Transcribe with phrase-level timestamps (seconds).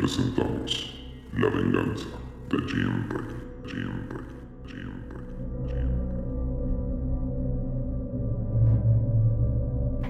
[0.00, 0.94] Presentamos
[1.36, 2.06] La venganza
[2.48, 3.08] de Jim.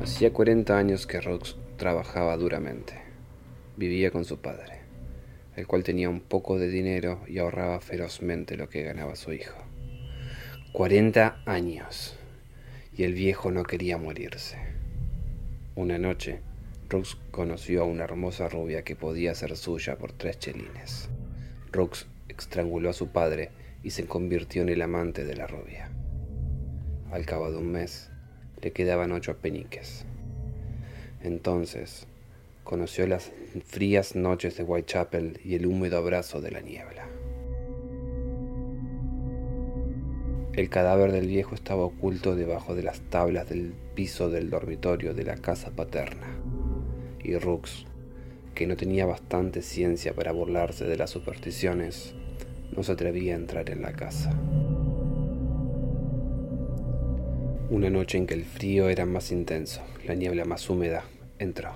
[0.00, 3.00] Hacía 40 años que Rox trabajaba duramente.
[3.76, 4.80] Vivía con su padre,
[5.56, 9.58] el cual tenía un poco de dinero y ahorraba ferozmente lo que ganaba su hijo.
[10.72, 12.16] 40 años.
[12.96, 14.58] Y el viejo no quería morirse.
[15.74, 16.40] Una noche,
[16.90, 21.08] Rox conoció a una hermosa rubia que podía ser suya por tres chelines.
[21.70, 23.50] Rox estranguló a su padre
[23.84, 25.88] y se convirtió en el amante de la rubia.
[27.12, 28.10] Al cabo de un mes,
[28.60, 30.04] le quedaban ocho peniques.
[31.22, 32.08] Entonces,
[32.64, 33.30] conoció las
[33.64, 37.06] frías noches de Whitechapel y el húmedo abrazo de la niebla.
[40.54, 45.22] El cadáver del viejo estaba oculto debajo de las tablas del piso del dormitorio de
[45.22, 46.39] la casa paterna
[47.22, 47.84] y Rux,
[48.54, 52.14] que no tenía bastante ciencia para burlarse de las supersticiones,
[52.76, 54.30] no se atrevía a entrar en la casa.
[57.70, 61.04] Una noche en que el frío era más intenso, la niebla más húmeda,
[61.38, 61.70] entró.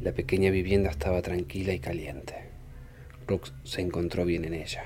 [0.00, 2.34] La pequeña vivienda estaba tranquila y caliente.
[3.26, 4.84] Rux se encontró bien en ella,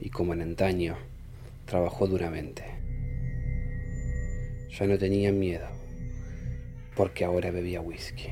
[0.00, 0.96] y como en antaño,
[1.66, 2.64] trabajó duramente.
[4.70, 5.66] Ya no tenía miedo,
[6.96, 8.30] porque ahora bebía whisky,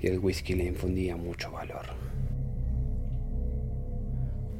[0.00, 1.86] y el whisky le infundía mucho valor.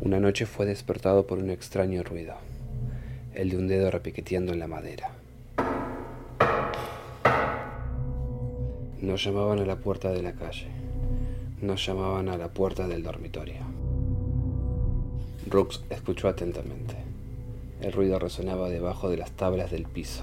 [0.01, 2.35] Una noche fue despertado por un extraño ruido,
[3.35, 5.11] el de un dedo repiqueteando en la madera.
[9.03, 10.69] Nos llamaban a la puerta de la calle,
[11.61, 13.61] nos llamaban a la puerta del dormitorio.
[15.47, 16.97] Brooks escuchó atentamente.
[17.83, 20.23] El ruido resonaba debajo de las tablas del piso.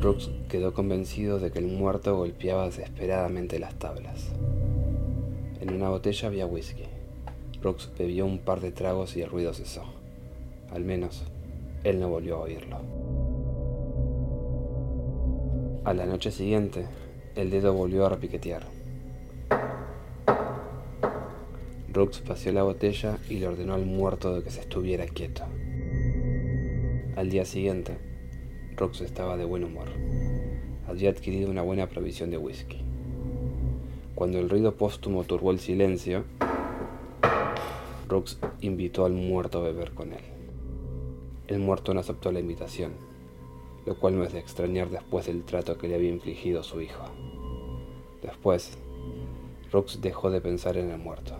[0.00, 4.30] Brooks quedó convencido de que el muerto golpeaba desesperadamente las tablas.
[5.60, 6.84] En una botella había whisky.
[7.60, 9.84] Brooks bebió un par de tragos y el ruido cesó.
[10.70, 11.24] Al menos,
[11.84, 12.78] él no volvió a oírlo.
[15.84, 16.86] A la noche siguiente,
[17.34, 18.62] el dedo volvió a repiquetear.
[21.92, 25.42] Brooks paseó la botella y le ordenó al muerto de que se estuviera quieto.
[27.16, 28.09] Al día siguiente,
[28.80, 29.88] Rox estaba de buen humor.
[30.88, 32.78] Había adquirido una buena provisión de whisky.
[34.14, 36.24] Cuando el ruido póstumo turbó el silencio,
[38.08, 40.24] Rox invitó al muerto a beber con él.
[41.46, 42.92] El muerto no aceptó la invitación,
[43.84, 47.04] lo cual no es de extrañar después del trato que le había infligido su hijo.
[48.22, 48.78] Después,
[49.70, 51.34] Rox dejó de pensar en el muerto.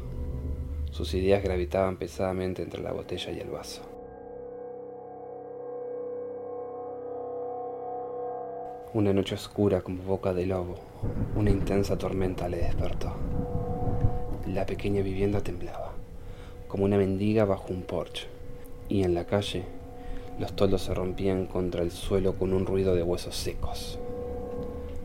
[0.90, 3.89] Sus ideas gravitaban pesadamente entre la botella y el vaso.
[8.92, 10.74] Una noche oscura como boca de lobo,
[11.36, 13.12] una intensa tormenta le despertó.
[14.48, 15.92] La pequeña vivienda temblaba,
[16.66, 18.26] como una mendiga bajo un porche,
[18.88, 19.62] y en la calle
[20.40, 24.00] los toldos se rompían contra el suelo con un ruido de huesos secos.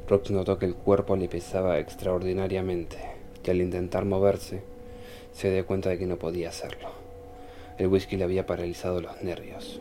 [0.09, 2.97] Rox notó que el cuerpo le pesaba extraordinariamente,
[3.45, 4.63] y al intentar moverse,
[5.31, 6.89] se dio cuenta de que no podía hacerlo.
[7.77, 9.79] El whisky le había paralizado los nervios.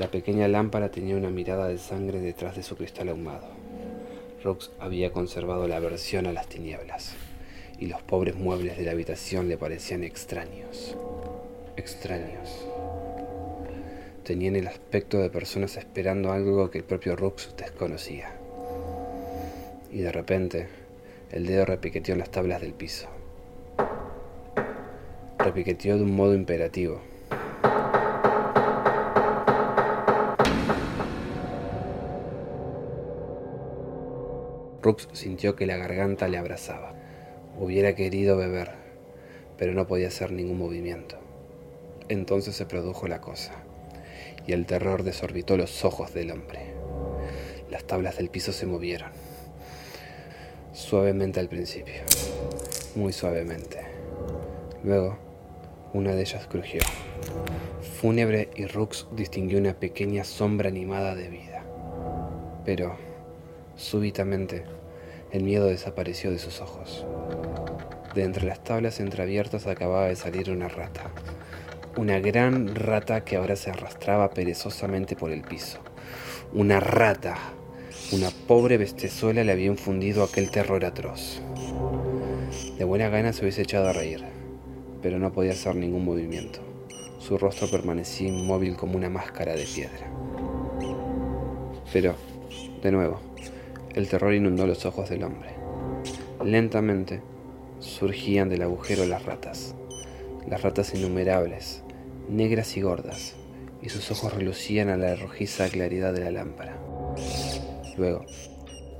[0.00, 3.46] La pequeña lámpara tenía una mirada de sangre detrás de su cristal ahumado.
[4.42, 7.12] Rox había conservado la aversión a las tinieblas,
[7.78, 10.96] y los pobres muebles de la habitación le parecían extraños.
[11.76, 12.66] Extraños.
[14.24, 18.32] Tenían el aspecto de personas esperando algo que el propio Rox desconocía.
[19.92, 20.68] Y de repente,
[21.30, 23.06] El dedo repiqueteó en las tablas del piso.
[25.38, 27.09] Repiqueteó de un modo imperativo.
[34.82, 36.94] Rux sintió que la garganta le abrazaba.
[37.58, 38.70] Hubiera querido beber,
[39.58, 41.16] pero no podía hacer ningún movimiento.
[42.08, 43.52] Entonces se produjo la cosa,
[44.46, 46.60] y el terror desorbitó los ojos del hombre.
[47.70, 49.10] Las tablas del piso se movieron,
[50.72, 52.02] suavemente al principio,
[52.96, 53.78] muy suavemente.
[54.82, 55.18] Luego,
[55.92, 56.80] una de ellas crujió.
[58.00, 61.64] Fúnebre y Rux distinguió una pequeña sombra animada de vida.
[62.64, 62.96] Pero,
[63.80, 64.64] súbitamente,
[65.32, 67.06] el miedo desapareció de sus ojos.
[68.14, 71.10] De entre las tablas entreabiertas acababa de salir una rata.
[71.96, 75.78] Una gran rata que ahora se arrastraba perezosamente por el piso.
[76.52, 77.36] Una rata.
[78.12, 81.40] Una pobre bestezuela le había infundido aquel terror atroz.
[82.76, 84.24] De buena gana se hubiese echado a reír,
[85.02, 86.60] pero no podía hacer ningún movimiento.
[87.18, 90.10] Su rostro permanecía inmóvil como una máscara de piedra.
[91.92, 92.14] Pero,
[92.82, 93.29] de nuevo,
[93.94, 95.50] el terror inundó los ojos del hombre.
[96.44, 97.22] Lentamente
[97.80, 99.74] surgían del agujero las ratas,
[100.48, 101.82] las ratas innumerables,
[102.28, 103.34] negras y gordas,
[103.82, 106.76] y sus ojos relucían a la rojiza claridad de la lámpara.
[107.96, 108.24] Luego,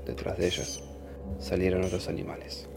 [0.05, 0.83] detrás de ellas,
[1.39, 2.67] salieron otros animales,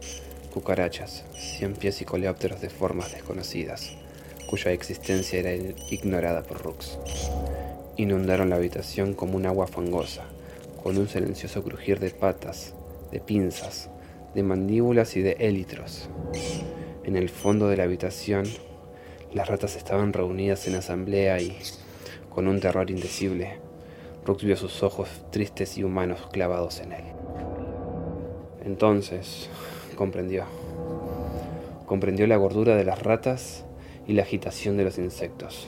[0.52, 3.96] cucarachas, cien pies y coleópteros de formas desconocidas,
[4.48, 5.54] cuya existencia era
[5.90, 6.98] ignorada por Rux.
[7.96, 10.24] Inundaron la habitación como un agua fangosa,
[10.84, 12.74] con un silencioso crujir de patas,
[13.10, 13.88] de pinzas,
[14.34, 16.10] de mandíbulas y de élitros.
[17.04, 18.44] En el fondo de la habitación,
[19.32, 21.56] las ratas estaban reunidas en asamblea y,
[22.28, 23.56] con un terror indecible,
[24.26, 27.04] Rux vio sus ojos tristes y humanos clavados en él.
[28.62, 29.48] Entonces,
[29.96, 30.44] comprendió.
[31.86, 33.64] Comprendió la gordura de las ratas
[34.06, 35.66] y la agitación de los insectos.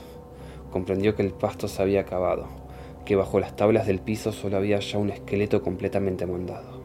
[0.71, 2.66] Comprendió que el pasto se había acabado
[3.07, 6.81] que bajo las tablas del piso solo había ya un esqueleto completamente mondado.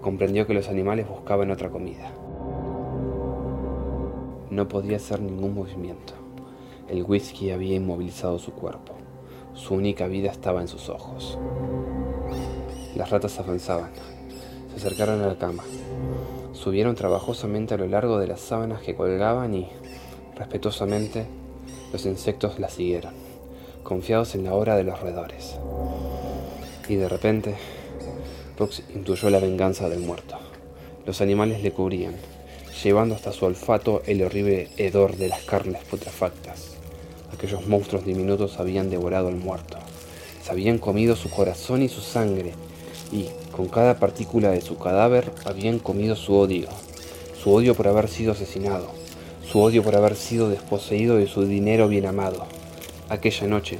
[0.00, 2.10] Comprendió que los animales buscaban otra comida.
[4.50, 6.14] No podía hacer ningún movimiento.
[6.88, 8.94] El whisky había inmovilizado su cuerpo.
[9.54, 11.38] Su única vida estaba en sus ojos.
[12.96, 13.92] Las ratas avanzaban.
[14.70, 15.62] Se acercaron a la cama.
[16.52, 19.68] Subieron trabajosamente a lo largo de las sábanas que colgaban y,
[20.34, 21.26] respetuosamente,
[21.92, 23.23] los insectos las siguieron
[23.84, 25.54] confiados en la hora de los roedores.
[26.88, 27.54] Y de repente,
[28.58, 30.36] Rux intuyó la venganza del muerto.
[31.06, 32.14] Los animales le cubrían,
[32.82, 36.74] llevando hasta su olfato el horrible hedor de las carnes putrefactas.
[37.32, 39.76] Aquellos monstruos diminutos habían devorado al muerto.
[40.42, 42.52] Se habían comido su corazón y su sangre,
[43.12, 46.68] y con cada partícula de su cadáver habían comido su odio.
[47.40, 48.88] Su odio por haber sido asesinado,
[49.50, 52.46] su odio por haber sido desposeído de su dinero bien amado.
[53.14, 53.78] Aquella noche,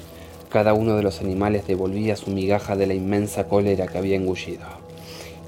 [0.48, 4.64] cada uno de los animales devolvía su migaja de la inmensa cólera que había engullido.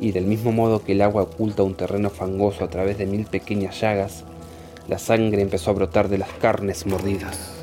[0.00, 3.26] Y del mismo modo que el agua oculta un terreno fangoso a través de mil
[3.26, 4.25] pequeñas llagas,
[4.88, 7.56] la sangre empezó a brotar de las carnes mordidas.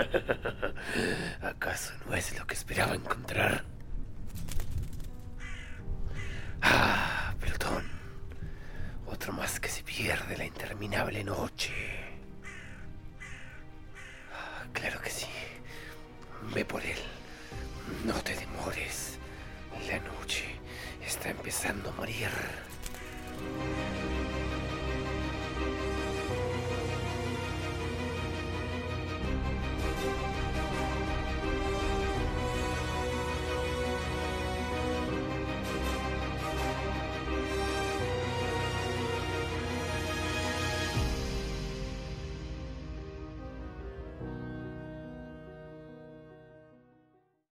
[1.42, 3.64] ¿Acaso no es lo que esperaba encontrar?
[6.62, 7.84] Ah, Plutón.
[9.06, 11.72] Otro más que se pierde la interminable noche.
[14.32, 15.26] Ah, claro que sí.
[16.54, 16.98] Ve por él.
[18.04, 19.18] No te demores.
[19.88, 20.44] La noche
[21.04, 22.28] está empezando a morir.